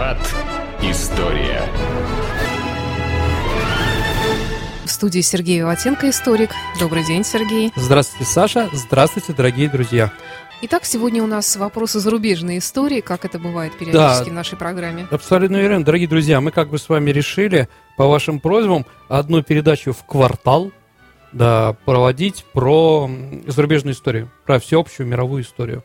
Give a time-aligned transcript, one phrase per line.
[0.00, 0.34] Виват.
[0.80, 1.62] История.
[4.86, 6.50] В студии Сергей Виватенко, историк.
[6.80, 7.70] Добрый день, Сергей.
[7.76, 8.70] Здравствуйте, Саша.
[8.72, 10.10] Здравствуйте, дорогие друзья.
[10.62, 15.06] Итак, сегодня у нас вопросы зарубежной истории, как это бывает периодически да, в нашей программе.
[15.10, 15.84] Абсолютно верно.
[15.84, 20.72] Дорогие друзья, мы как бы с вами решили, по вашим просьбам, одну передачу в квартал
[21.32, 23.08] да, проводить про
[23.46, 25.84] зарубежную историю, про всеобщую мировую историю.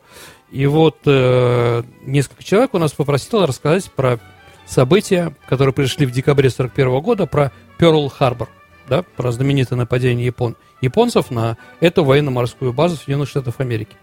[0.56, 4.18] И вот э, несколько человек у нас попросило рассказать про
[4.64, 8.48] события, которые пришли в декабре 1941 года, про Перл-Харбор,
[8.88, 13.98] да, про знаменитое нападение япон, японцев на эту военно-морскую базу Соединенных Штатов Америки.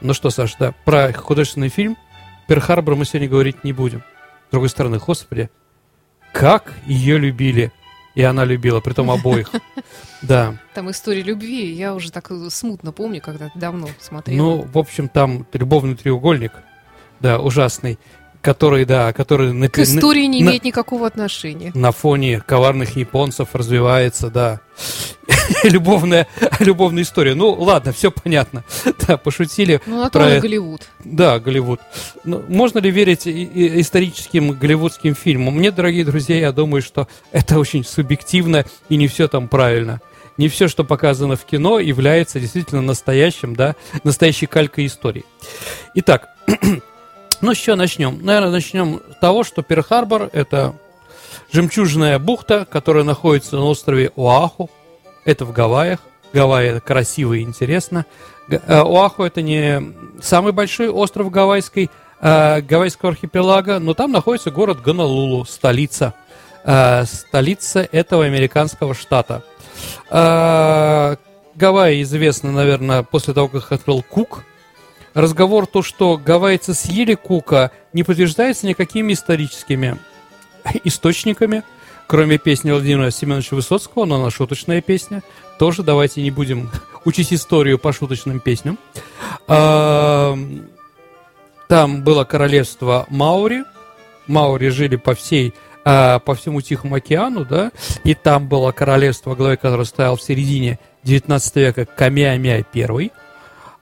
[0.00, 1.96] Ну что, Саш, да, про художественный фильм
[2.46, 4.04] Перл-Харбор мы сегодня говорить не будем.
[4.46, 5.50] С другой стороны, господи,
[6.32, 7.72] как ее любили–
[8.14, 9.50] и она любила, при том обоих.
[10.22, 10.56] Да.
[10.72, 14.38] Там история любви, я уже так смутно помню, когда давно смотрел.
[14.38, 16.52] Ну, в общем, там любовный треугольник,
[17.20, 17.98] да, ужасный,
[18.44, 19.54] который, да, который...
[19.54, 21.72] На, К истории не на, имеет никакого отношения.
[21.74, 24.60] На фоне коварных японцев развивается, да.
[25.64, 26.28] любовная,
[26.60, 27.34] любовная история.
[27.34, 28.62] Ну, ладно, все понятно.
[29.08, 29.80] да, пошутили.
[29.86, 30.40] Ну, на про...
[30.40, 30.82] Голливуд.
[31.02, 31.80] Да, Голливуд.
[32.24, 35.54] Ну, можно ли верить историческим голливудским фильмам?
[35.54, 40.02] Мне, дорогие друзья, я думаю, что это очень субъективно и не все там правильно.
[40.36, 45.24] Не все, что показано в кино, является действительно настоящим, да, настоящей калькой истории.
[45.94, 46.28] Итак,
[47.40, 48.18] ну, с чего начнем?
[48.22, 50.74] Наверное, начнем с того, что Перл-Харбор– это
[51.52, 54.70] жемчужная бухта, которая находится на острове Оаху,
[55.24, 56.00] это в Гавайях.
[56.32, 58.06] Гавайи красиво и интересно.
[58.48, 61.90] Э, Оаху это не самый большой остров гавайской,
[62.20, 66.14] э, гавайского архипелага, но там находится город Гонолулу, столица.
[66.64, 69.42] Э, столица этого американского штата.
[71.56, 74.42] Гавайи известны, наверное, после того, как открыл Кук.
[75.14, 79.98] Разговор то, что гавайцы съели Кука, не подтверждается никакими историческими
[80.84, 81.62] источниками
[82.06, 85.22] кроме песни Владимира Семеновича Высоцкого, но она шуточная песня.
[85.58, 86.70] Тоже давайте не будем
[87.04, 88.78] учить историю по шуточным песням.
[89.46, 90.36] А,
[91.68, 93.64] там было королевство Маури.
[94.26, 97.70] Маури жили по всей а, по всему Тихому океану, да,
[98.04, 103.10] и там было королевство, главой которое стоял в середине 19 века, Камиамия I.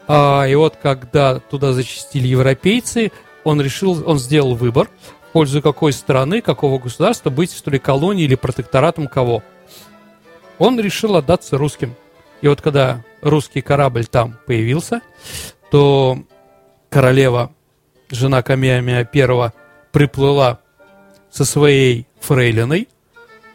[0.08, 3.12] А, и вот когда туда зачастили европейцы,
[3.44, 4.88] он решил, он сделал выбор
[5.32, 9.42] пользу какой страны, какого государства быть, что ли, колонией или протекторатом кого.
[10.58, 11.94] Он решил отдаться русским.
[12.42, 15.00] И вот когда русский корабль там появился,
[15.70, 16.18] то
[16.90, 17.52] королева,
[18.10, 19.52] жена Камиамия I,
[19.90, 20.60] приплыла
[21.30, 22.88] со своей фрейлиной,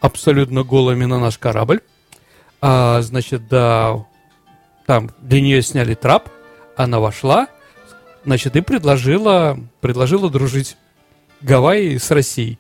[0.02, 1.82] абсолютно голыми на наш корабль.
[2.60, 4.06] А, значит, да,
[4.86, 6.30] там для нее сняли трап,
[6.78, 7.48] она вошла,
[8.24, 10.78] значит, и предложила, предложила дружить.
[11.42, 12.58] Гавайи с Россией.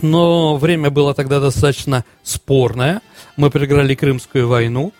[0.00, 3.02] Но время было тогда достаточно спорное.
[3.36, 4.92] Мы проиграли Крымскую войну.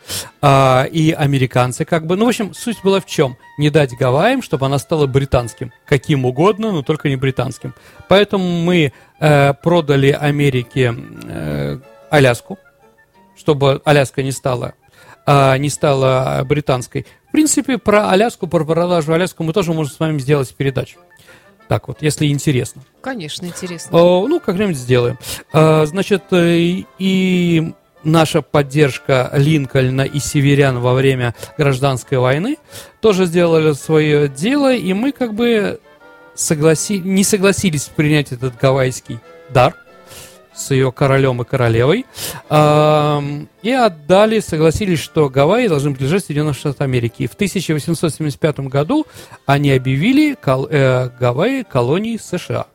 [0.43, 2.17] А, и американцы как бы...
[2.17, 3.37] Ну, в общем, суть была в чем?
[3.59, 5.73] Не дать Гавайям, чтобы она стала британским.
[5.87, 7.75] Каким угодно, но только не британским.
[8.09, 10.95] Поэтому мы э, продали Америке
[11.25, 11.79] э,
[12.11, 12.59] Аляску,
[13.37, 14.75] чтобы Аляска не стала,
[15.59, 17.07] не стала британской.
[17.29, 20.99] В принципе, про Аляску, про продажу Аляску мы тоже можем с вами сделать передачу.
[21.69, 22.83] Так вот, если интересно.
[23.03, 23.91] Конечно, интересно.
[23.93, 25.19] Ну, как-нибудь сделаем.
[25.53, 27.75] А, значит, э, и
[28.05, 32.57] наша поддержка Линкольна и северян во время гражданской войны
[33.03, 35.79] тоже сделали свое дело, и мы как бы
[36.35, 37.01] согласи...
[37.01, 39.19] не согласились принять этот гавайский
[39.51, 39.77] дар–
[40.59, 42.05] с ее королем и королевой,
[42.51, 47.23] и отдали, согласились, что Гавайи должны принадлежать Соединенным Штатам Америки.
[47.23, 49.07] И в 1875 году
[49.47, 52.67] они объявили кол- э, Гавайи колонией США.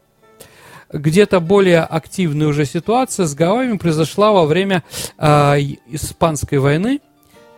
[0.92, 4.84] Где-то более активная уже ситуация с Гавайями произошла во время
[5.18, 7.02] э, Испанской войны,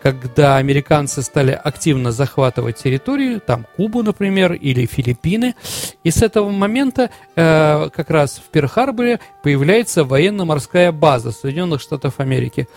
[0.06, 5.56] когда американцы стали активно захватывать территории, там Кубу, например, или Филиппины.
[6.04, 12.68] И с этого момента э, как раз в Перл-Харборе появляется военно-морская база Соединенных Штатов Америки.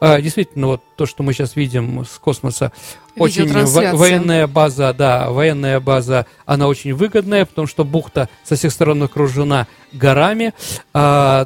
[0.00, 2.72] Э, действительно, вот то, что мы сейчас видим с космоса,
[3.18, 8.72] очень во- военная база, да, военная база, она очень выгодная, потому что бухта со всех
[8.72, 10.54] сторон окружена горами.
[10.94, 11.44] Э,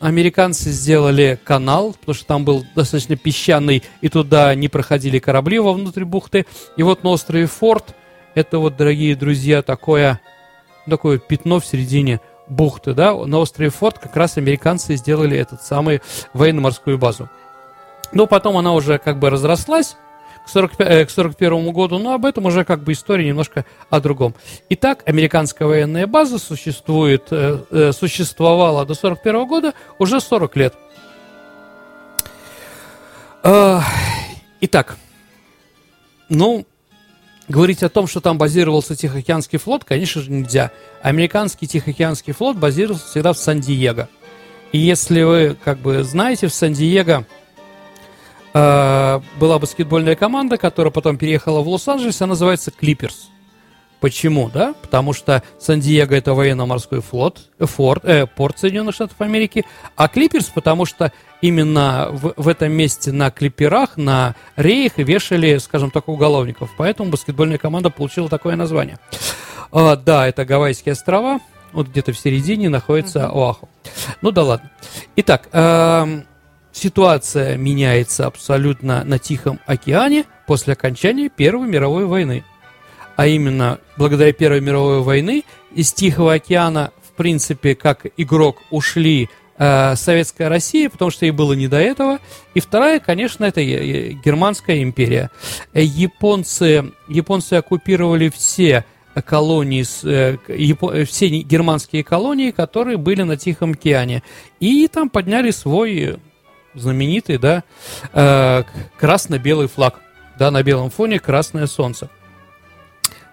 [0.00, 6.04] Американцы сделали канал, потому что там был достаточно песчаный, и туда не проходили корабли вовнутрь
[6.04, 6.46] бухты.
[6.76, 7.96] И вот на острове Форт,
[8.36, 10.20] это вот, дорогие друзья, такое,
[10.88, 16.00] такое пятно в середине бухты, да, на острове Форт как раз американцы сделали этот самый
[16.32, 17.28] военно-морскую базу.
[18.12, 19.96] Но потом она уже как бы разрослась,
[20.48, 24.00] к к, 45, к 41 году, но об этом уже как бы история немножко о
[24.00, 24.34] другом.
[24.70, 27.28] Итак, американская военная база существует,
[27.94, 30.74] существовала до 41 года уже 40 лет.
[34.60, 34.96] Итак,
[36.28, 36.66] ну,
[37.46, 40.70] говорить о том, что там базировался Тихоокеанский флот, конечно же, нельзя.
[41.02, 44.08] Американский Тихоокеанский флот базировался всегда в Сан-Диего.
[44.72, 47.24] И если вы как бы знаете, в Сан-Диего
[48.54, 53.28] э, была баскетбольная команда, которая потом переехала в Лос-Анджелес, она называется Клиперс.
[54.00, 54.74] Почему, да?
[54.80, 59.64] Потому что Сан-Диего это военно-морской флот, э, форт, э, порт Соединенных Штатов Америки,
[59.96, 65.90] а Клиперс, потому что именно в, в этом месте на клиперах, на реях вешали, скажем
[65.90, 66.70] так, уголовников.
[66.76, 68.98] Поэтому баскетбольная команда получила такое название.
[69.72, 71.40] А, да, это Гавайские острова,
[71.72, 73.48] вот где-то в середине находится uh-huh.
[73.48, 73.68] Оаху.
[74.22, 74.70] Ну да ладно.
[75.16, 76.22] Итак, э,
[76.78, 82.44] ситуация меняется абсолютно на Тихом океане после окончания Первой мировой войны
[83.18, 85.42] а именно благодаря Первой мировой войны
[85.74, 89.28] из Тихого океана, в принципе, как игрок ушли
[89.58, 92.20] э, Советская Россия, потому что ей было не до этого.
[92.54, 95.32] И вторая, конечно, это Германская империя.
[95.72, 98.84] Э, японцы, японцы оккупировали все
[99.26, 104.22] колонии, э, все германские колонии, которые были на Тихом океане.
[104.60, 106.18] И там подняли свой
[106.80, 107.64] знаменитый, да,
[108.12, 108.64] э,
[108.98, 110.00] красно-белый флаг.
[110.38, 112.08] Да, на белом фоне красное солнце.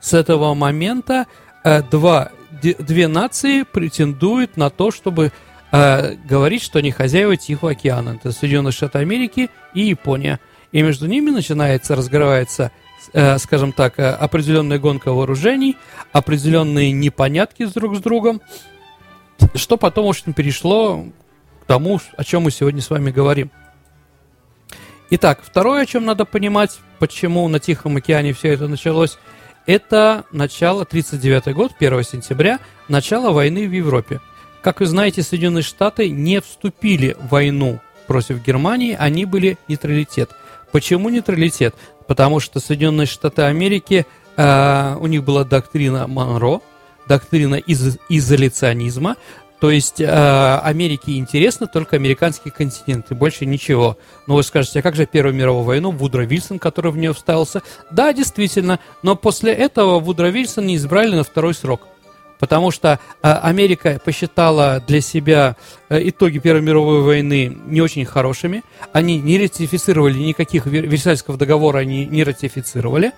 [0.01, 1.27] С этого момента
[1.63, 2.31] э, два,
[2.61, 5.31] две нации претендуют на то, чтобы
[5.71, 8.19] э, говорить, что они хозяева Тихого океана.
[8.19, 10.39] Это Соединенные Штаты Америки и Япония.
[10.71, 12.71] И между ними начинается, разгрывается,
[13.13, 15.77] э, скажем так, э, определенная гонка вооружений,
[16.11, 18.41] определенные непонятки друг с другом,
[19.53, 21.05] что потом, в общем, перешло
[21.67, 23.51] тому, о чем мы сегодня с вами говорим.
[25.09, 29.17] Итак, второе, о чем надо понимать, почему на Тихом океане все это началось–
[29.65, 34.21] это начало, 39 год, 1 сентября, начало войны в Европе.
[34.61, 40.31] Как вы знаете, Соединенные Штаты не вступили в войну против Германии, они были нейтралитет.
[40.71, 41.73] Почему нейтралитет?
[42.07, 44.05] Потому что Соединенные Штаты Америки,
[44.37, 46.61] э, у них была доктрина Монро,
[47.07, 49.15] доктрина из изоляционизма,
[49.59, 53.97] то есть э, Америке интересно только американский континент и больше ничего.
[54.27, 57.61] Но вы скажете, а как же Первую мировую войну, Вудро Вильсон, который в нее вставился?
[57.89, 61.87] Да, действительно, но после этого Вудро Вильсон не избрали на второй срок
[62.39, 65.55] потому что э, Америка посчитала для себя
[65.89, 68.63] э, итоги Первой мировой войны не очень хорошими.
[68.93, 73.11] Они не ратифицировали никаких Версальского договора, они не ратифицировали.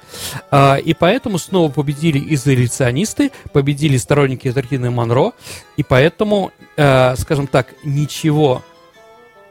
[0.52, 5.34] Э, и поэтому снова победили изоляционисты, победили сторонники доктрины Монро.
[5.78, 8.64] И поэтому, э, скажем так, ничего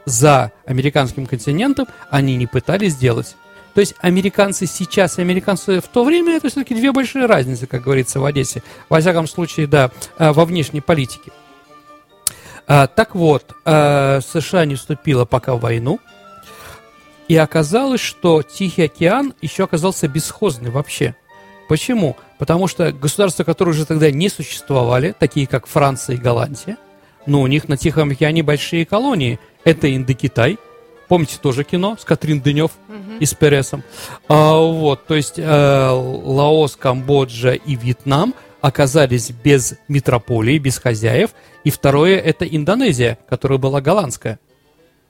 [0.05, 3.37] за американским континентом они не пытались сделать.
[3.77, 7.83] То есть американцы сейчас и американцы в то время это все-таки две большие разницы, как
[7.83, 8.63] говорится в Одессе.
[8.89, 11.31] Во всяком случае, да, э, во внешней политике.
[12.67, 16.01] А, так вот, а, США не вступила пока в войну,
[17.29, 21.15] и оказалось, что Тихий океан еще оказался бесхозный вообще.
[21.69, 22.17] Почему?
[22.39, 26.79] Потому что государства, которые уже тогда не существовали, такие как Франция и Голландия,
[27.27, 29.39] но у них на Тихом океане большие колонии.
[29.65, 30.57] Это Индокитай,
[31.09, 33.19] Помните тоже кино с Катрин Дынев угу.
[33.21, 33.83] и с Пересом?
[34.29, 41.31] А, вот, то есть э, Лаос, Камбоджа и Вьетнам оказались без метрополии, без хозяев.
[41.63, 44.41] И второе– это Индонезия, которая была голландская.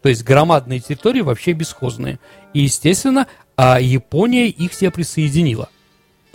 [0.02, 2.20] То есть громадные территории вообще бесхозные.
[2.52, 3.26] И, естественно,
[3.56, 5.70] а Япония их все присоединила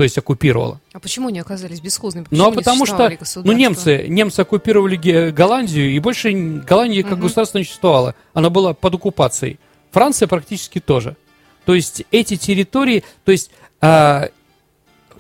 [0.01, 0.81] то есть оккупировала.
[0.93, 2.24] А почему они оказались бесхозными?
[2.24, 7.22] Почему ну, а потому что ну, немцы, немцы оккупировали Голландию, и больше Голландии как угу.
[7.22, 8.15] государство не существовало.
[8.34, 9.60] Она была под оккупацией.
[9.91, 11.17] Франция практически тоже.
[11.65, 14.29] То есть эти территории, то есть а,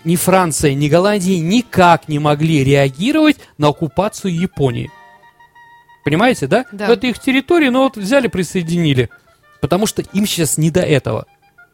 [0.03, 4.89] ни Франция, ни Голландия никак не могли реагировать на оккупацию Японии.
[6.03, 6.65] Понимаете, да?
[6.71, 6.87] Да.
[6.87, 9.11] Это их территория, но вот взяли, присоединили.
[9.59, 11.27] Потому что им сейчас не до этого.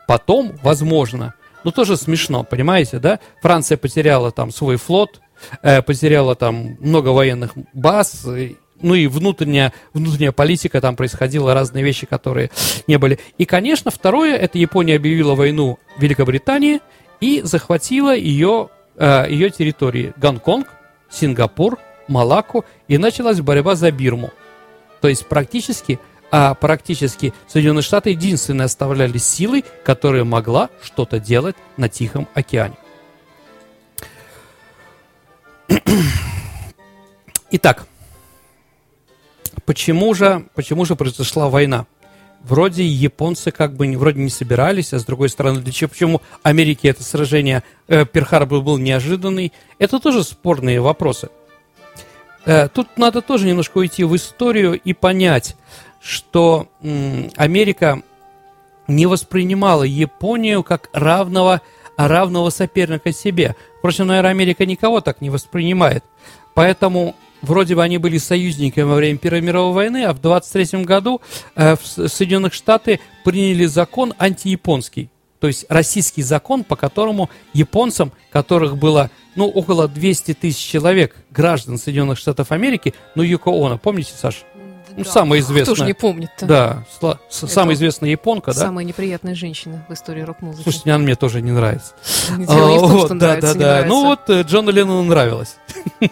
[0.09, 1.35] Потом, возможно,
[1.67, 3.19] ну, тоже смешно, понимаете, да?
[3.41, 5.19] Франция потеряла там свой флот,
[5.61, 8.25] э, потеряла там много военных баз,
[8.81, 12.51] ну и внутренняя, внутренняя политика, там происходило разные вещи, которые
[12.87, 13.19] не были.
[13.37, 16.79] И, конечно, второе, это Япония объявила войну Великобритании
[17.19, 20.13] и захватила ее, э, ее территории.
[20.15, 20.67] Гонконг,
[21.09, 24.31] Сингапур, Малакку, и началась борьба за Бирму.
[25.01, 25.99] То есть практически
[26.31, 32.75] а практически Соединенные Штаты единственные оставляли силой, которая могла что-то делать на Тихом океане.
[37.51, 37.87] Итак,
[39.65, 41.85] почему же, почему же произошла война?
[42.43, 46.89] вроде японцы как бы вроде не собирались, а с другой стороны, для чего, почему Америке
[46.89, 51.29] это сражение э, Перл-Харбор был неожиданный, это тоже спорные вопросы.
[52.45, 55.55] Э, тут надо тоже немножко уйти в историю и понять,
[56.01, 56.67] что
[57.35, 58.01] Америка
[58.87, 61.61] не воспринимала Японию как равного,
[61.97, 63.55] равного соперника себе.
[63.79, 66.03] Впрочем, наверное, Америка никого так не воспринимает.
[66.53, 71.21] Поэтому вроде бы они были союзниками во время Первой мировой войны, а в 23 году
[71.55, 75.09] э, в Соединенных Штаты приняли закон антияпонский.
[75.39, 81.77] То есть российский закон, по которому японцам, которых было ну, около 200 тысяч человек, граждан
[81.77, 84.39] Соединенных Штатов Америки, ну, Юко Оно, помните, Саша?
[84.97, 85.11] Ну, да.
[85.11, 85.73] самая известная.
[85.73, 86.45] Кто же не помнит-то?
[86.45, 88.61] Да, сла- самая известная японка, да?
[88.61, 90.63] Самая неприятная женщина в истории рок-музыки.
[90.63, 91.93] Слушайте, она мне тоже не нравится.
[92.35, 93.87] Дело не в том, что нравится, Да, да, да.
[93.87, 95.55] Ну вот э, Джону Леннону нравилось.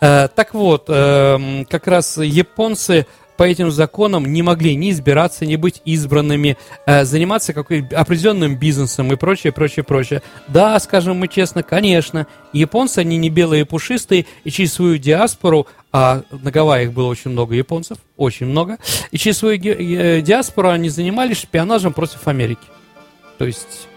[0.00, 3.06] Э, так вот, эм, как раз японцы
[3.36, 9.12] по этим законам не могли ни избираться, ни быть избранными, э, заниматься каким-то определенным бизнесом
[9.12, 10.22] и прочее, прочее, прочее.
[10.48, 15.68] Да, скажем мы честно, конечно, японцы, они не белые и пушистые, и через свою диаспору,
[15.92, 18.78] а на Гавайях было очень много японцев, очень много,
[19.10, 22.66] и через свою э, диаспору они занимались шпионажем против Америки.
[23.38, 23.88] То есть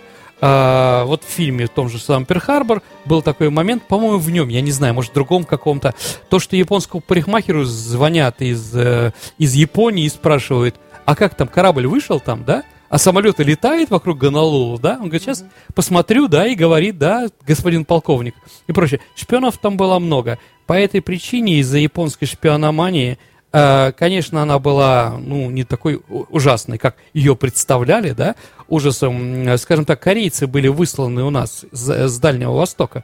[0.44, 4.50] а, вот в фильме, в том же самом Перл-Харбор, был такой момент, по-моему, в нем,
[4.50, 5.94] я не знаю, может, в другом каком-то,
[6.30, 11.86] то, что японскому парикмахеру звонят из, э, из Японии и спрашивают, а как там, корабль
[11.86, 12.64] вышел там, да?
[12.92, 14.98] А самолет летает вокруг Гонолулу, да?
[15.00, 15.44] Он говорит, сейчас
[15.74, 18.36] посмотрю, да, и говорит, да, господин полковник
[18.68, 19.00] и прочее.
[19.16, 20.38] Шпионов там было много.
[20.68, 23.18] По этой причине, из-за японской шпиономании,
[23.54, 28.36] Э, конечно, она была, ну, не такой ужасной, как ее представляли, да,
[28.68, 29.58] ужасом.
[29.58, 33.04] Скажем так, корейцы были высланы у нас с Дальнего Востока.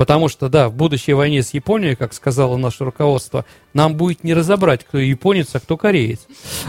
[0.00, 4.32] Потому что, да, в будущей войне с Японией, как сказало наше руководство, нам будет не
[4.32, 6.20] разобрать, кто японец, а кто кореец.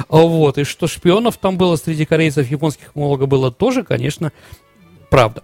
[0.09, 4.33] Вот, и что шпионов там было среди корейцев, японских много было тоже, конечно,
[5.09, 5.43] правда.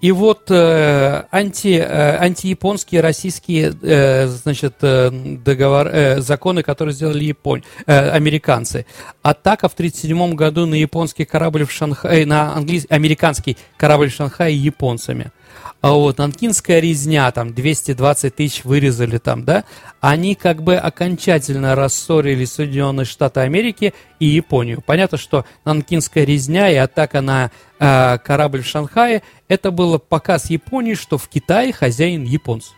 [0.00, 7.24] И вот э, анти, э, антияпонские российские э, значит, э, договор, э, законы, которые сделали
[7.24, 8.86] Японь, э, американцы.
[9.22, 14.56] Атака в 1937 году на японский корабль в Шанхае, на английский, американский корабль в Шанхае
[14.56, 15.32] японцами.
[15.80, 19.64] А вот Нанкинская резня, там 220 тысяч вырезали там, да,
[20.00, 24.80] они как бы окончательно рассорили Соединенные Штаты Америки и Японию.
[24.80, 30.94] Понятно, что Нанкинская резня и атака на э, корабль в Шанхае, это было показ Японии,
[30.94, 32.72] что в Китае хозяин японцы.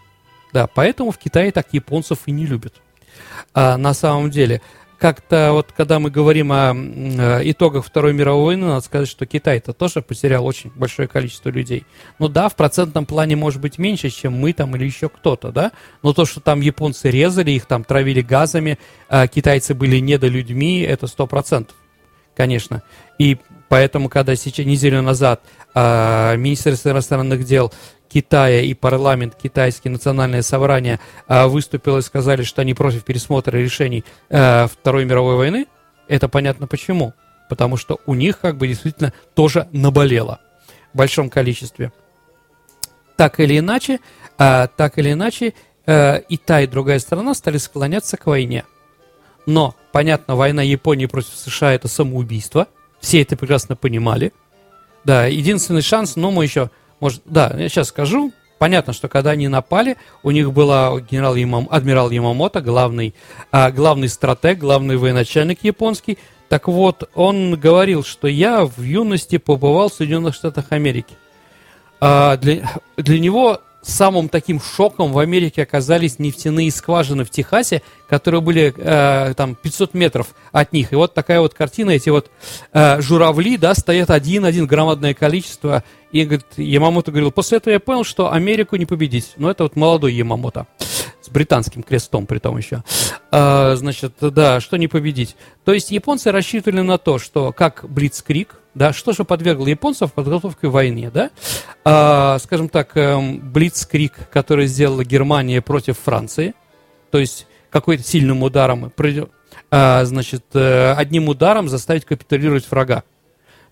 [0.54, 2.75] Да, поэтому в Китае так японцев и не любят.
[3.52, 4.62] А, на самом деле
[5.04, 9.75] как-то вот когда мы говорим о э, итогах Второй мировой войны, надо сказать, что Китай-то
[9.75, 11.84] тоже потерял очень большое количество людей.
[12.18, 15.73] Ну да, в процентном плане может быть меньше, чем мы там или еще кто-то, да,
[16.02, 18.78] но то, что там японцы резали, их там травили газами,
[19.11, 21.76] а китайцы были недолюдьми, это сто процентов,
[22.37, 22.83] конечно.
[23.19, 23.38] И
[23.69, 25.41] поэтому, когда сейчас неделю назад
[25.75, 27.73] э, Министерство иностранных дел
[28.09, 34.05] Китая и парламент китайские национальное собрание э, выступило и сказали, что они против пересмотра решений
[34.31, 35.67] э, Второй мировой войны,
[36.07, 37.12] это понятно почему.
[37.49, 40.41] Потому что у них как бы действительно тоже наболело
[40.93, 41.93] в большом количестве.
[43.17, 43.99] Так или иначе,
[44.38, 45.55] э, так или иначе,
[45.87, 48.64] э, и та, и другая сторона стали склоняться к войне.
[49.47, 52.69] Но, понятно, война Японии против США это самоубийство.
[53.01, 54.33] Все это прекрасно понимали.
[55.05, 56.71] Да, единственный шанс, но мы еще
[57.05, 58.33] может, да, я сейчас скажу.
[58.59, 63.15] Понятно, что когда они напали, у них был генерал Ямам, адмирал Ямамото, главный,
[63.53, 66.19] а, главный стратег, главный военачальник японский.
[66.49, 71.15] Так вот, он говорил, что я в юности побывал в Соединенных Штатах Америки.
[72.01, 78.41] А, для, для него самым таким шоком в Америке оказались нефтяные скважины в Техасе, которые
[78.41, 80.93] были э, там 500 метров от них.
[80.93, 82.31] И вот такая вот картина, эти вот
[82.73, 85.85] э, журавли, да, стоят один-один, громадное количество.
[86.12, 89.33] И говорит, Ямамото говорил, после этого я понял, что Америку не победить.
[89.37, 90.67] Но это вот молодой Ямамото
[91.25, 92.85] с британским крестом при том еще.
[93.31, 95.37] А, значит, да, что не победить.
[95.64, 100.69] То есть японцы рассчитывали на то, что как Блицкрик, да, что же подвергло японцев подготовке
[100.69, 101.31] к войне, да?
[101.85, 106.54] А, скажем так, эм, Блицкрик, который сделала Германия против Франции,
[107.11, 108.93] то есть какой-то сильным ударом,
[109.71, 113.04] а, значит, э, одним ударом заставить капитулировать врага.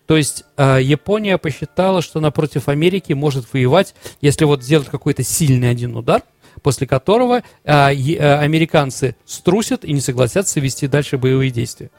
[0.05, 5.23] То есть э, Япония посчитала, что она против Америки может воевать, если вот сделать какой-то
[5.23, 6.23] сильный один удар,
[6.61, 11.89] после которого э, американцы струсят и не согласятся вести дальше боевые действия.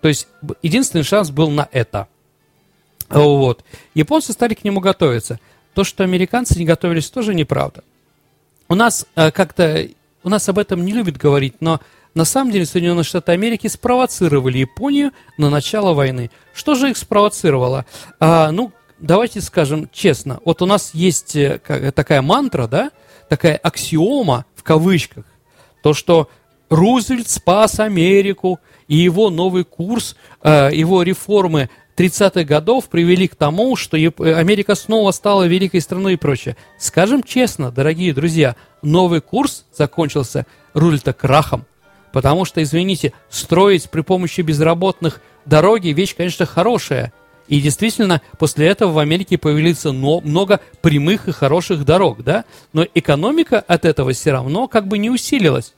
[0.00, 0.26] То есть
[0.62, 2.08] единственный шанс был на это.
[3.10, 3.64] Вот.
[3.94, 5.40] Японцы стали к нему готовиться.
[5.74, 7.82] То, что американцы не готовились, тоже неправда.
[8.68, 9.88] У нас э, как-то,
[10.22, 11.80] у нас об этом не любят говорить, но
[12.14, 16.30] на самом деле Соединенные Штаты Америки спровоцировали Японию на начало войны.
[16.54, 17.86] Что же их спровоцировало?
[18.18, 20.40] А, ну, давайте скажем честно.
[20.44, 21.60] Вот у нас есть э,
[21.94, 22.90] такая мантра, да,
[23.28, 25.24] такая аксиома в кавычках,
[25.82, 26.28] то, что
[26.68, 33.76] Рузвельт спас Америку, и его новый курс, э, его реформы 30-х годов привели к тому,
[33.76, 36.56] что Америка снова стала великой страной и прочее.
[36.78, 41.66] Скажем честно, дорогие друзья, новый курс закончился Рузвельта крахом.
[42.14, 47.12] Потому что, извините, строить при помощи безработных дороги вещь, конечно, хорошая.
[47.48, 52.46] И действительно, после этого в Америке появилось много прямых и хороших дорог, да?
[52.72, 55.74] Но экономика от этого все равно как бы не усилилась.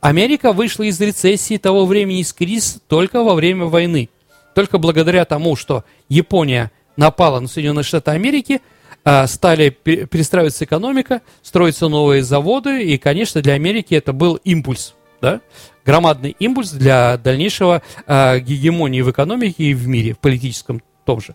[0.00, 4.10] Америка вышла из рецессии того времени, из кризиса только во время войны.
[4.54, 8.60] Только благодаря тому, что Япония напала на Соединенные Штаты Америки,
[9.04, 15.40] а, стали перестраиваться экономика, строятся новые заводы, и, конечно, для Америки это был импульс, да?
[15.84, 21.34] громадный импульс для дальнейшего э, гегемонии в экономике и в мире, в политическом том же.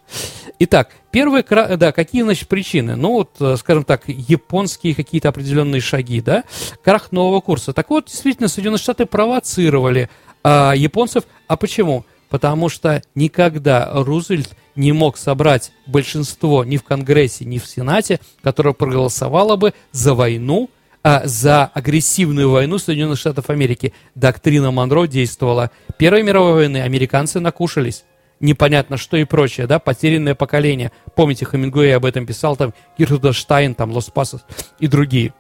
[0.60, 2.95] Итак, первые, да, какие, значит, причины?
[2.95, 6.43] Ну, вот, э, скажем так, японские какие-то определенные шаги, да,
[6.84, 7.74] крах нового курса.
[7.74, 10.10] Так вот, действительно, Соединенные Штаты провоцировали
[10.43, 11.24] а, японцев.
[11.48, 12.05] А почему?
[12.36, 18.74] Потому что никогда Рузвельт не мог собрать большинство ни в Конгрессе, ни в Сенате, которое
[18.74, 20.70] проголосовало бы за войну,
[21.01, 23.94] а, за агрессивную войну Соединенных Штатов Америки.
[24.15, 25.72] Доктрина Монро действовала.
[25.98, 28.04] Первой мировой войны американцы накушались
[28.42, 30.92] непонятно что и прочее, да, потерянное поколение.
[31.15, 34.42] Помните, Хемингуэй об этом писал, там, Гертруда Штайн, там, Лос Пасос
[34.82, 35.34] и другие.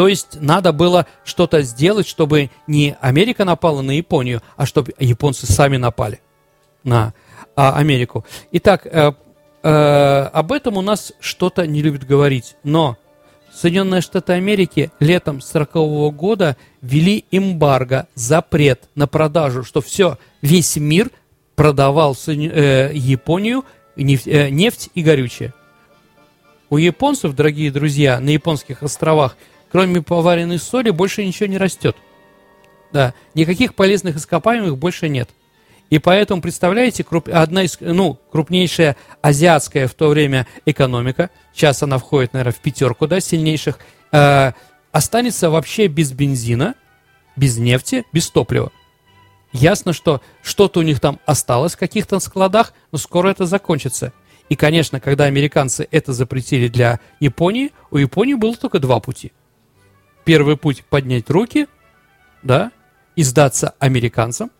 [0.00, 5.44] То есть надо было что-то сделать, чтобы не Америка напала на Японию, а чтобы японцы
[5.44, 6.22] сами напали
[6.84, 7.12] на
[7.54, 8.24] а, Америку.
[8.50, 9.12] Итак, э,
[9.62, 9.68] э,
[10.32, 12.96] об этом у нас что-то не любят говорить, но
[13.52, 21.10] Соединенные Штаты Америки летом 1940 года ввели эмбарго, запрет на продажу, что все, весь мир
[21.56, 23.66] продавал э, Японию
[23.96, 25.52] нефть, э, нефть и горючее.
[26.70, 29.36] У японцев, дорогие друзья, на японских островах,
[29.70, 31.96] кроме поваренной соли, больше ничего не растет.
[32.92, 35.30] Да, никаких полезных ископаемых больше нет.
[35.90, 41.98] И поэтому, представляете, круп, одна из, ну, крупнейшая азиатская в то время экономика, сейчас она
[41.98, 43.78] входит, наверное, в пятерку, да, сильнейших,
[44.12, 44.52] э,
[44.92, 46.74] останется вообще без бензина,
[47.34, 48.70] без нефти, без топлива.
[49.52, 54.12] Ясно, что что-то у них там осталось в каких-то складах, но скоро это закончится.
[54.48, 59.32] И, конечно, когда американцы это запретили для Японии, у Японии было только два пути.
[60.24, 61.66] Первый путь– поднять руки,
[62.42, 62.72] да,
[63.16, 64.50] и сдаться американцам,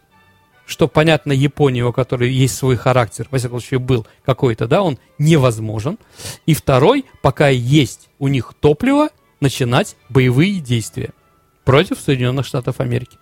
[0.66, 4.98] что, понятно, Японии, у которой есть свой характер, во всяком случае, был какой-то, да, он
[5.18, 5.98] невозможен.
[6.46, 9.08] И второй, пока есть у них топливо,
[9.40, 11.10] начинать боевые действия
[11.64, 13.18] против Соединенных Штатов Америки.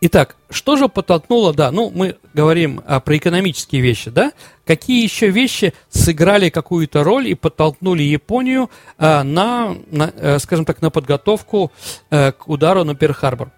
[0.00, 4.32] Итак, что же подтолкнуло, да, ну, мы говорим а, про экономические вещи, да,
[4.64, 10.82] какие еще вещи сыграли какую-то роль и подтолкнули Японию а, на, на а, скажем так,
[10.82, 11.72] на подготовку
[12.10, 13.50] а, к удару на Перл-Харбор?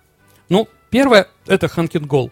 [0.48, 2.30] Ну, первое, это Ханкингол.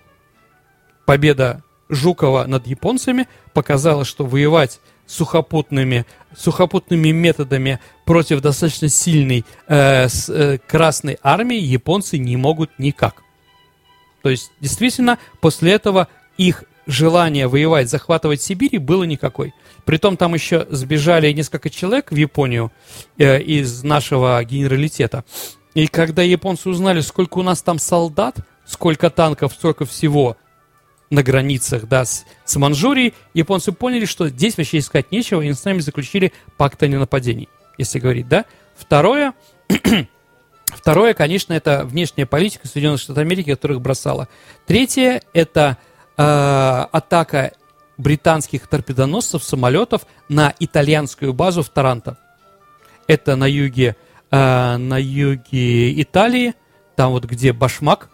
[1.04, 10.30] Победа Жукова над японцами показала, что воевать сухопутными, сухопутными методами против достаточно сильной э, с,
[10.30, 13.22] э, Красной армии японцы не могут никак.
[14.22, 19.54] То есть, действительно, после этого их желание воевать, захватывать Сибирь было никакой.
[19.84, 22.72] Притом там еще сбежали несколько человек в Японию
[23.18, 25.24] э, из нашего генералитета.
[25.74, 30.36] И когда японцы узнали, сколько у нас там солдат, сколько танков, сколько всего
[31.10, 35.64] на границах да, с, с Манчжурией, японцы поняли, что здесь вообще искать нечего, и с
[35.64, 38.44] нами заключили пакт о ненападении, если говорить, да.
[38.76, 39.34] Второе,
[40.78, 44.28] Второе, конечно, это внешняя политика Соединенных Штатов Америки, которых бросала.
[44.64, 45.76] Третье– это
[46.16, 47.52] э, атака
[47.96, 52.16] британских торпедоносцев, самолетов на итальянскую базу в Таранто.
[53.08, 53.96] Это на юге,
[54.30, 56.54] э, на юге Италии,
[56.94, 58.08] там вот где Башмак,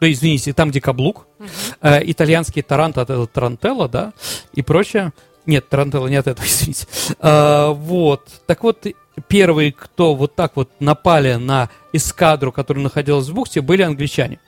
[0.00, 1.46] ну, извините, там где Каблук, uh-huh.
[1.80, 4.12] э, итальянский Таранто, это Тарантелло, да,
[4.52, 5.14] и прочее.
[5.46, 6.86] Нет, Тарантелло не от этого, извините.
[7.20, 8.86] Э, вот, так вот,
[9.28, 14.38] первые, кто вот так вот напали на эскадру, которая находилась в бухте, были англичане.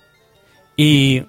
[0.76, 1.24] И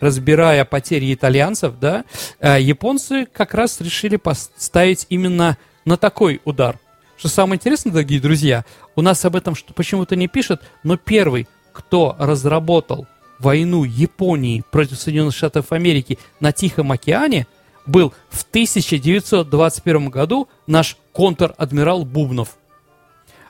[0.00, 2.04] разбирая потери итальянцев, да,
[2.40, 6.78] э, японцы как раз решили поставить именно на такой удар.
[7.16, 12.14] Что самое интересное, дорогие друзья, у нас об этом почему-то не пишут, но первый, кто
[12.18, 13.06] разработал
[13.38, 17.46] войну Японии против Соединенных Штатов Америки на Тихом океане,
[17.86, 22.56] был в 1921 году наш контр-адмирал Бубнов.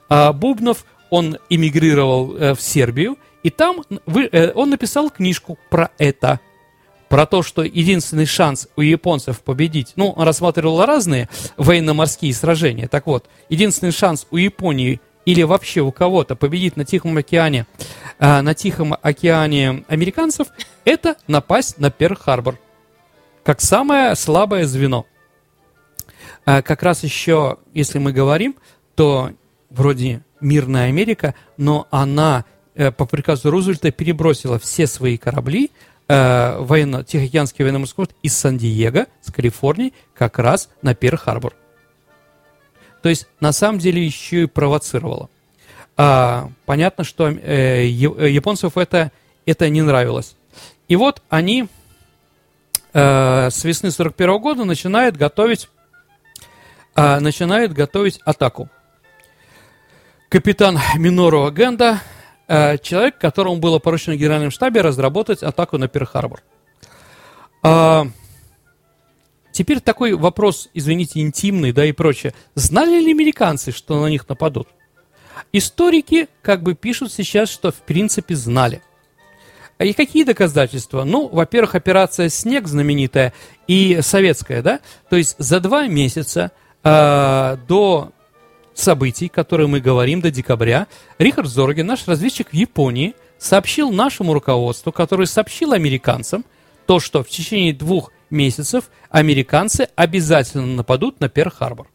[0.09, 6.41] А Бубнов, он эмигрировал э, в Сербию И там э, он написал книжку про это.
[7.09, 12.87] Про то, что единственный шанс у японцев победить, ну, он рассматривал разные военно-морские сражения.
[12.87, 17.67] Так вот, единственный шанс у Японии или вообще у кого-то победить на Тихом океане,
[18.19, 20.49] э, на Тихом океане американцев,
[20.85, 22.57] это напасть на Перл-Харбор.
[23.43, 25.07] Как самое слабое звено.
[26.45, 28.57] А как раз еще, если мы говорим,
[28.95, 29.33] то
[29.71, 35.71] вроде мирная Америка, но она э, по приказу Рузвельта перебросила все свои корабли
[36.09, 41.55] э, военно, Тихоокеанский военно-морской флот из Сан-Диего, с Калифорнии, как раз на Перл-Харбор.
[43.03, 45.29] То есть, на самом деле, еще и провоцировала.
[45.97, 49.13] А, понятно, что э, японцев это,
[49.47, 50.37] это не нравилось.
[50.89, 51.69] И вот они
[52.93, 55.69] э, с весны 41 года начинают готовить,
[56.97, 58.69] э, начинают готовить атаку
[60.29, 62.01] капитан Минору Агенда,
[62.47, 66.41] э, человек, которому было поручено в Генеральном штабе разработать атаку на Перл-Харбор.
[67.63, 68.07] А,
[69.53, 72.35] теперь такой вопрос, извините, интимный, да и прочее.
[72.55, 74.69] Знали ли американцы, что на них нападут?
[75.53, 78.83] Историки как бы пишут сейчас, что в принципе знали.
[79.79, 81.05] И какие доказательства?
[81.05, 83.33] Ну, во-первых, операция «Снег» знаменитая
[83.69, 84.81] и советская, да?
[85.09, 86.51] То есть за два месяца
[86.83, 88.13] э, до
[88.79, 90.87] событий, которые мы говорим до декабря,
[91.19, 96.45] Рихард Зорге, наш разведчик в Японии, сообщил нашему руководству, который сообщил американцам,
[96.87, 101.87] то, что в течение двух месяцев американцы обязательно нападут на Перл-Харбор.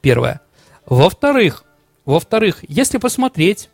[0.00, 0.40] Первое.
[0.86, 1.64] Во-вторых,
[2.04, 3.70] во-вторых, если посмотреть,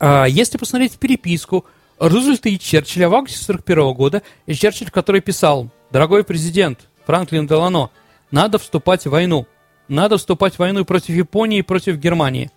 [0.00, 1.64] э, если посмотреть переписку
[1.98, 7.90] Рузвельта и Черчилля в августе 1941 года, и Черчилль, который писал, «Дорогой президент Франклин Делано,
[8.30, 9.46] надо вступать в войну
[9.88, 12.50] надо вступать в войну против Японии и против Германии.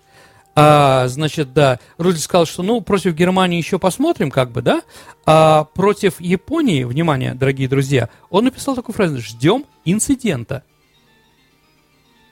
[0.53, 4.81] А, значит, да, Рузвельт сказал, что, ну, против Германии еще посмотрим, как бы, да,
[5.25, 10.63] а против Японии, внимание, дорогие друзья, он написал такую фразу, ждем инцидента.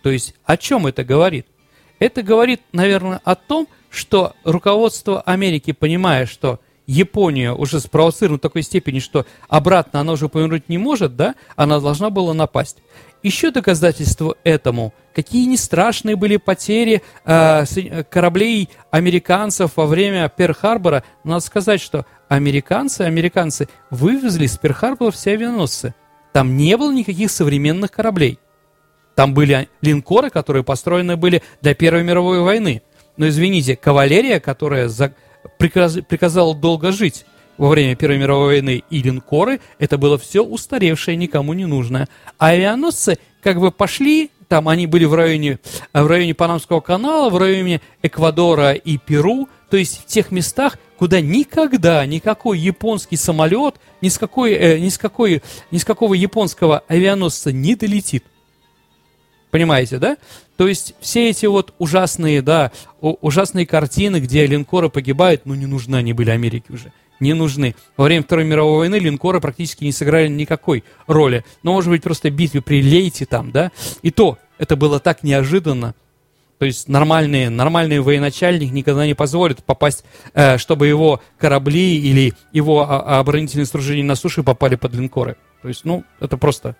[0.04, 1.48] То есть, о чем это говорит?
[2.00, 8.64] Это говорит, наверное, о том, что руководство Америки, понимая, что Япония уже спровоцирована в такой
[8.64, 12.78] степени, что обратно она уже повернуть не может, да, она должна была напасть.
[13.22, 17.66] Еще доказательство этому, какие не страшные были потери э,
[18.10, 21.04] кораблей американцев во время Перл-Харбора.
[21.26, 25.94] Надо сказать, что американцы, американцы вывезли с Перл-Харбора все авианосцы.
[26.32, 28.40] Там не было никаких современных кораблей.
[29.16, 32.84] Там были линкоры, которые построены были для Первой мировой войны.
[33.18, 35.14] Но извините, кавалерия, которая за...
[35.58, 35.98] приказ...
[36.08, 37.26] приказала долго жить,
[37.60, 42.08] во время Первой мировой войны и линкоры, это было все устаревшее, никому не нужное.
[42.38, 45.60] А авианосцы как бы пошли, там они были в районе,
[45.93, 51.19] в районе Панамского канала, в районе Эквадора и Перу, то есть в тех местах, куда
[51.19, 56.84] никогда никакой японский самолет, ни с, какой, э, ни, с какой, ни с какого японского
[56.88, 58.24] авианосца не долетит.
[59.52, 60.15] Понимаете, да?
[60.56, 65.98] То есть все эти вот ужасные, да, ужасные картины, где линкоры погибают, ну не нужны
[65.98, 67.76] они были Америке уже не нужны.
[67.98, 71.46] Во время Второй мировой войны линкоры практически не сыграли никакой роли.
[71.64, 73.72] Но, может быть, просто битве при Лейте там, да?
[74.02, 75.96] И то, это было так неожиданно.
[76.58, 80.04] То есть нормальные, нормальный военачальник никогда не позволит попасть,
[80.34, 85.38] э, чтобы его корабли или его оборонительные сооружения на суше попали под линкоры.
[85.62, 86.76] То есть, ну, это просто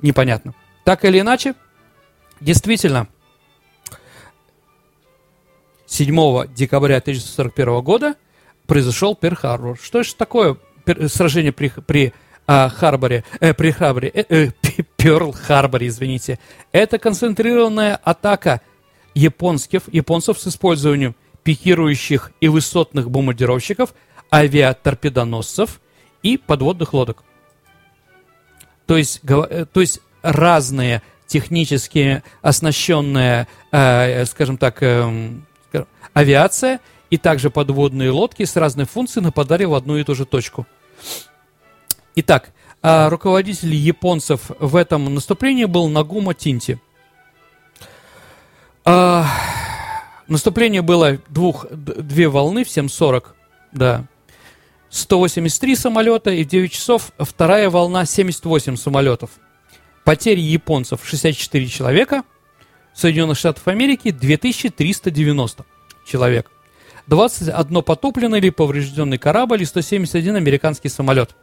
[0.00, 0.54] непонятно.
[0.84, 1.54] Так или иначе,
[2.40, 3.08] действительно,
[5.86, 8.14] 7 декабря 1941 года–
[8.72, 9.76] произошел Перл-Харбор.
[9.82, 10.56] Что же такое
[11.08, 12.14] сражение при, при
[12.46, 14.48] а, Харборе, э, при Харборе, э, э,
[14.96, 16.38] Перл-Харборе, извините.
[16.72, 18.62] Это концентрированная атака
[19.14, 23.92] японских, японцев с использованием пикирующих и высотных бомбардировщиков,
[24.32, 25.78] авиаторпедоносцев
[26.22, 27.24] и подводных лодок.
[28.86, 35.34] То есть, э, то есть разные технически оснащенная, э, скажем так, э,
[36.14, 36.80] авиация–
[37.12, 40.66] и также подводные лодки с разной функцией нападали в одну и ту же точку.
[42.14, 46.80] Итак, а, руководитель японцев в этом наступлении был Нагума Тинти.
[48.86, 49.26] А,
[50.26, 53.34] наступление было двух, две волны в 7.40,
[53.72, 54.06] да.
[54.88, 59.32] 183 самолета и в 9 часов вторая волна 78 самолетов.
[60.04, 62.22] Потери японцев 64 человека,
[62.94, 65.66] Соединенных Штатов Америки 2390
[66.06, 66.51] человек.
[67.12, 71.36] 21 потопленный или поврежденный корабль и 171 американский самолет.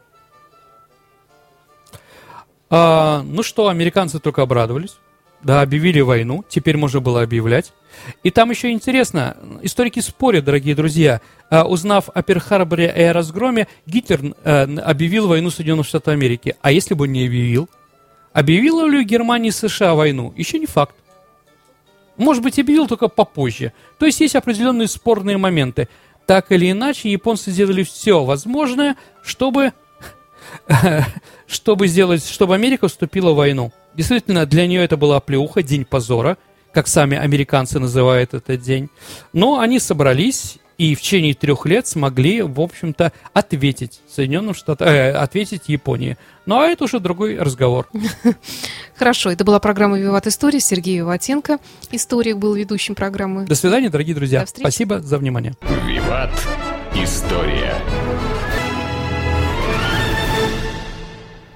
[2.68, 4.96] А, ну что, американцы только обрадовались.
[5.44, 7.72] Да, объявили войну, теперь можно было объявлять.
[8.24, 11.20] И там еще интересно, историки спорят, дорогие друзья.
[11.50, 16.56] А, узнав о Перл-Харборе и о разгроме, Гитлер э, объявил войну Соединенных Штатов Америки.
[16.62, 17.68] А если бы не объявил?
[18.32, 20.34] Объявила ли Германия и США войну?
[20.36, 20.96] Еще не факт.
[22.16, 23.72] Может быть, объявил только попозже.
[23.98, 25.88] То есть есть определенные спорные моменты.
[26.26, 29.72] Так или иначе, японцы сделали все возможное, чтобы,
[31.46, 33.72] чтобы сделать, чтобы Америка вступила в войну.
[33.94, 36.38] Действительно, для нее это была плеуха, день позора,
[36.72, 38.90] как сами американцы называют этот день.
[39.32, 45.10] Но они собрались и в течение трех лет смогли, в общем-то, ответить Соединенным Штатам, э,
[45.12, 46.16] ответить Японии.
[46.46, 47.86] Ну, а это уже другой разговор.
[48.96, 50.58] Хорошо, это была программа «Виват История».
[50.58, 51.58] Сергей Виватенко,
[51.90, 53.44] историк, был ведущим программы.
[53.44, 54.46] До свидания, дорогие друзья.
[54.46, 55.52] Спасибо за внимание.
[55.86, 56.30] «Виват.
[56.94, 57.74] История».